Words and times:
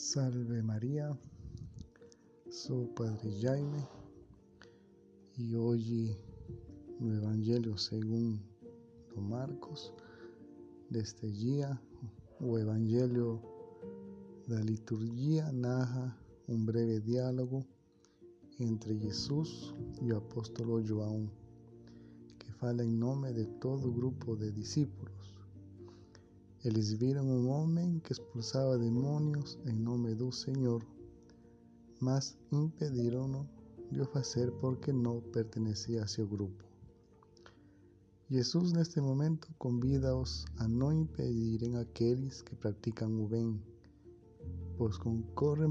Salve 0.00 0.62
María, 0.62 1.18
sou 2.48 2.86
Padre 2.94 3.32
Jaime 3.40 3.84
e 5.36 5.56
hoje 5.56 6.16
no 7.00 7.16
Evangelho 7.16 7.76
segundo 7.76 8.40
Marcos 9.16 9.92
deste 10.88 11.28
dia, 11.28 11.76
o 12.40 12.56
Evangelho 12.56 13.42
da 14.46 14.60
liturgia 14.60 15.50
narra 15.50 16.16
um 16.48 16.64
breve 16.64 17.00
diálogo 17.00 17.66
entre 18.60 18.96
Jesus 19.00 19.74
e 20.00 20.12
o 20.12 20.18
apóstolo 20.18 20.80
João, 20.80 21.28
que 22.38 22.52
fala 22.52 22.84
em 22.84 22.92
nome 22.92 23.32
de 23.32 23.46
todo 23.58 23.90
grupo 23.90 24.36
de 24.36 24.52
discípulos. 24.52 25.37
Eles 26.64 26.92
viram 26.92 27.24
um 27.24 27.48
homem 27.48 28.00
que 28.00 28.12
expulsava 28.12 28.76
demônios 28.76 29.56
em 29.64 29.72
nome 29.72 30.12
do 30.16 30.32
Senhor, 30.32 30.84
mas 32.00 32.36
impediram-no 32.50 33.48
de 33.92 34.02
porque 34.60 34.92
não 34.92 35.20
pertencia 35.20 36.02
a 36.02 36.06
seu 36.08 36.26
grupo. 36.26 36.64
Jesus, 38.28 38.72
neste 38.72 39.00
momento, 39.00 39.48
convida-os 39.56 40.44
a 40.56 40.66
não 40.66 40.92
impedirem 40.92 41.76
aqueles 41.76 42.42
que 42.42 42.56
praticam 42.56 43.24
o 43.24 43.28
bem, 43.28 43.62
pois 44.76 44.98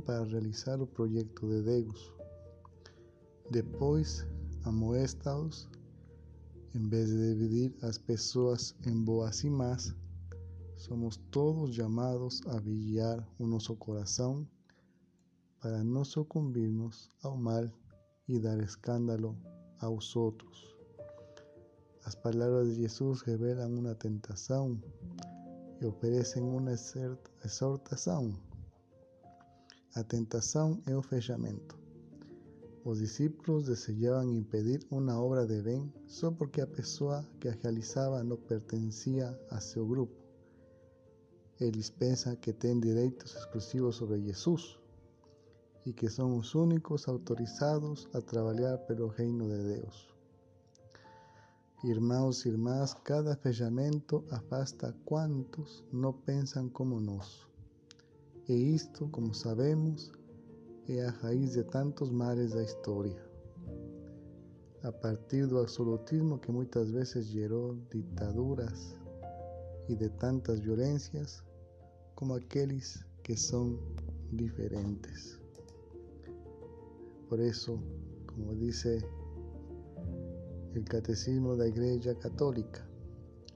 para 0.00 0.24
realizar 0.24 0.80
o 0.80 0.86
projeto 0.86 1.48
de 1.48 1.62
Deus. 1.62 2.12
Depois, 3.50 4.24
amoesta-os, 4.64 5.68
vez 6.88 7.08
de 7.10 7.34
dividir 7.34 7.74
as 7.82 7.98
pessoas 7.98 8.74
em 8.86 9.04
boas 9.04 9.42
e 9.44 9.50
más, 9.50 9.94
somos 10.76 11.20
todos 11.30 11.74
llamados 11.74 12.42
a 12.48 12.60
vigiar 12.60 13.26
nuestro 13.38 13.78
corazón 13.78 14.48
para 15.60 15.82
no 15.82 16.04
sucumbirnos 16.04 17.10
al 17.22 17.38
mal 17.38 17.74
y 18.26 18.38
dar 18.38 18.60
escándalo 18.60 19.34
a 19.78 19.88
otros. 19.88 20.76
Las 22.04 22.14
palabras 22.14 22.68
de 22.68 22.76
Jesús 22.76 23.24
revelan 23.26 23.76
una 23.76 23.94
tentación 23.94 24.84
y 25.80 25.86
ofrecen 25.86 26.44
una 26.44 26.72
exhortación. 26.72 28.38
La 29.94 30.04
tentación 30.04 30.82
es 30.86 30.92
el 30.92 31.02
fechamento. 31.02 31.74
Los 32.84 33.00
discípulos 33.00 33.66
deseaban 33.66 34.28
impedir 34.28 34.86
una 34.90 35.18
obra 35.18 35.46
de 35.46 35.62
bien 35.62 35.92
solo 36.06 36.36
porque 36.36 36.60
la 36.60 36.68
persona 36.68 37.28
que 37.40 37.50
realizaba 37.50 38.22
no 38.22 38.36
pertenecía 38.36 39.36
a 39.50 39.60
su 39.60 39.88
grupo. 39.88 40.25
Eles 41.58 41.88
pensam 41.88 42.36
que 42.36 42.52
têm 42.52 42.78
direitos 42.78 43.34
exclusivos 43.34 43.96
sobre 43.96 44.20
Jesus 44.20 44.78
e 45.86 45.92
que 45.92 46.10
são 46.10 46.36
os 46.36 46.54
únicos 46.54 47.08
autorizados 47.08 48.06
a 48.12 48.20
trabalhar 48.20 48.76
pelo 48.78 49.06
reino 49.06 49.48
de 49.48 49.80
Deus. 49.80 50.14
Irmãos 51.82 52.44
e 52.44 52.48
irmãs, 52.48 52.92
cada 53.04 53.36
fechamento 53.36 54.22
afasta 54.30 54.94
quantos 55.04 55.84
não 55.92 56.12
pensam 56.12 56.68
como 56.68 57.00
nós. 57.00 57.46
E 58.48 58.52
isto, 58.74 59.08
como 59.08 59.32
sabemos, 59.32 60.12
é 60.88 61.06
a 61.06 61.10
raiz 61.10 61.52
de 61.52 61.64
tantos 61.64 62.10
males 62.10 62.52
da 62.52 62.62
história. 62.62 63.24
A 64.82 64.92
partir 64.92 65.46
do 65.46 65.58
absolutismo 65.58 66.38
que 66.38 66.52
muitas 66.52 66.90
vezes 66.90 67.26
gerou 67.26 67.76
ditaduras 67.90 68.94
e 69.88 69.94
de 69.96 70.08
tantas 70.10 70.60
violências, 70.60 71.42
como 72.16 72.34
aquellos 72.34 73.04
que 73.22 73.36
son 73.36 73.78
diferentes. 74.32 75.38
Por 77.28 77.40
eso, 77.40 77.78
como 78.26 78.54
dice 78.54 78.98
el 80.74 80.84
Catecismo 80.84 81.52
de 81.52 81.58
la 81.58 81.68
Iglesia 81.68 82.18
Católica, 82.18 82.88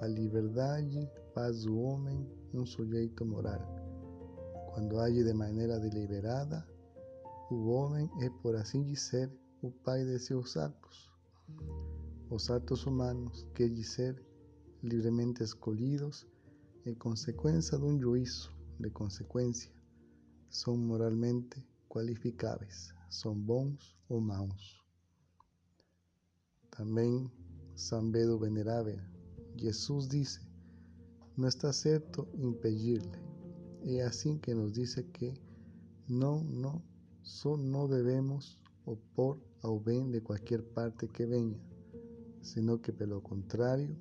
a 0.00 0.06
liberdade 0.06 1.10
faz 1.34 1.64
do 1.64 1.80
homem 1.80 2.26
um 2.52 2.66
sujeito 2.66 3.24
moral. 3.24 3.60
Quando 4.74 5.00
age 5.00 5.24
de 5.24 5.32
maneira 5.32 5.78
deliberada, 5.78 6.66
o 7.50 7.68
homem 7.70 8.10
é, 8.20 8.28
por 8.42 8.54
assim 8.56 8.82
dizer, 8.82 9.30
o 9.62 9.70
pai 9.70 10.04
de 10.04 10.18
seus 10.18 10.56
atos. 10.56 11.10
Os 12.30 12.50
atos 12.50 12.86
humanos, 12.86 13.46
quer 13.54 13.68
dizer, 13.68 14.22
livremente 14.82 15.42
escolhidos, 15.42 16.26
en 16.84 16.94
consecuencia 16.96 17.78
de 17.78 17.84
un 17.84 18.02
juicio 18.02 18.50
de 18.78 18.92
consecuencia, 18.92 19.70
son 20.48 20.86
moralmente 20.86 21.64
cualificables, 21.88 22.92
son 23.08 23.46
bons 23.46 23.96
o 24.08 24.20
maus. 24.20 24.82
También 26.76 27.30
San 27.74 28.10
Bedo 28.10 28.38
Venerável, 28.38 29.00
Jesús 29.56 30.08
dice, 30.08 30.40
no 31.36 31.46
está 31.46 31.72
certo 31.72 32.28
impedirle. 32.34 33.18
Es 33.84 34.02
así 34.04 34.38
que 34.38 34.54
nos 34.54 34.72
dice 34.72 35.06
que 35.10 35.34
no, 36.08 36.42
no, 36.42 36.82
son 37.22 37.70
no 37.70 37.88
debemos 37.88 38.58
opor 38.84 39.38
ao 39.62 39.78
bem 39.78 40.10
de 40.10 40.22
cualquier 40.22 40.64
parte 40.74 41.08
que 41.08 41.26
venga, 41.26 41.58
sino 42.40 42.80
que 42.80 42.92
pelo 42.92 43.22
contrario 43.22 43.96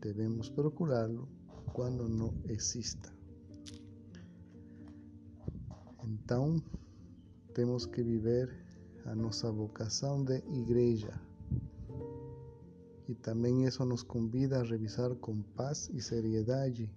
debemos 0.00 0.50
procurarlo 0.50 1.28
quando 1.72 2.08
não 2.08 2.34
exista. 2.48 3.12
Então, 6.04 6.62
temos 7.54 7.86
que 7.86 8.02
viver 8.02 8.54
a 9.06 9.14
nossa 9.14 9.50
vocação 9.50 10.24
de 10.24 10.36
igreja. 10.52 11.20
E 13.08 13.14
também 13.14 13.64
isso 13.64 13.84
nos 13.84 14.02
convida 14.02 14.60
a 14.60 14.62
revisar 14.62 15.14
com 15.16 15.42
paz 15.42 15.88
e 15.92 16.00
seriedade 16.00 16.90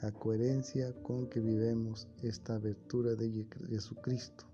a 0.00 0.10
coerência 0.10 0.92
com 1.02 1.26
que 1.26 1.40
vivemos 1.40 2.08
esta 2.22 2.56
abertura 2.56 3.14
de 3.14 3.46
Jesucristo. 3.68 4.48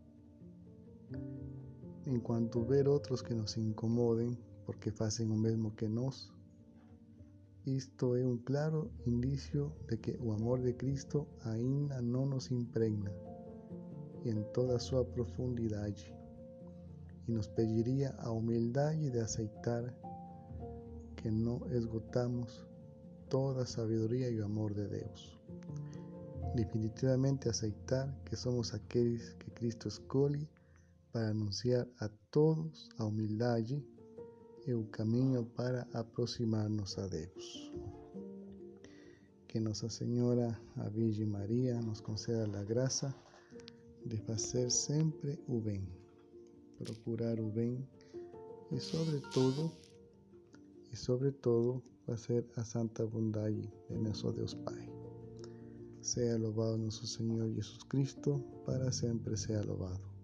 Enquanto 2.04 2.64
ver 2.64 2.88
outros 2.88 3.22
que 3.22 3.32
nos 3.32 3.56
incomodem 3.56 4.36
porque 4.64 4.90
fazem 4.90 5.30
o 5.30 5.36
mesmo 5.36 5.70
que 5.70 5.86
nós, 5.86 6.32
esto 7.66 8.16
es 8.16 8.24
un 8.24 8.38
claro 8.38 8.92
indicio 9.06 9.72
de 9.88 9.98
que 9.98 10.12
el 10.12 10.30
amor 10.30 10.62
de 10.62 10.76
Cristo 10.76 11.26
ainda 11.42 12.00
no 12.00 12.24
nos 12.24 12.52
impregna 12.52 13.10
en 14.24 14.44
toda 14.52 14.78
su 14.78 15.04
profundidad 15.12 15.88
y 17.26 17.32
nos 17.32 17.48
pediría 17.48 18.10
a 18.20 18.30
humildad 18.30 18.94
de 18.94 19.20
aceitar 19.20 19.96
que 21.16 21.30
no 21.32 21.66
esgotamos 21.72 22.64
toda 23.28 23.66
sabiduría 23.66 24.30
y 24.30 24.40
amor 24.40 24.72
de 24.74 24.88
Dios. 24.88 25.36
Definitivamente 26.54 27.48
aceitar 27.48 28.16
que 28.24 28.36
somos 28.36 28.74
aquellos 28.74 29.34
que 29.40 29.52
Cristo 29.52 29.88
escolhe 29.88 30.48
para 31.10 31.30
anunciar 31.30 31.88
a 31.98 32.08
todos 32.30 32.88
a 32.98 33.04
humildad 33.04 33.58
é 34.66 34.74
o 34.74 34.84
para 35.54 35.86
aproximar-nos 35.92 36.98
a 36.98 37.06
Deus. 37.06 37.72
Que 39.46 39.60
Nossa 39.60 39.88
Senhora, 39.88 40.60
a 40.76 40.88
Virgem 40.88 41.26
Maria, 41.26 41.80
nos 41.80 42.00
conceda 42.00 42.58
a 42.58 42.64
graça 42.64 43.14
de 44.04 44.16
fazer 44.18 44.70
sempre 44.70 45.38
o 45.46 45.60
bem, 45.60 45.86
procurar 46.78 47.38
o 47.38 47.48
bem 47.48 47.88
e, 48.72 48.80
sobretudo, 48.80 49.70
e 50.92 50.96
sobretudo, 50.96 51.80
fazer 52.04 52.44
a 52.56 52.64
santa 52.64 53.06
bondade 53.06 53.72
de 53.88 53.98
nosso 53.98 54.32
Deus 54.32 54.54
Pai. 54.54 54.88
Seja 56.02 56.36
louvado 56.38 56.78
nosso 56.78 57.06
Senhor 57.06 57.52
Jesus 57.52 57.82
Cristo, 57.84 58.40
para 58.64 58.90
sempre 58.90 59.36
seja 59.36 59.64
louvado. 59.64 60.15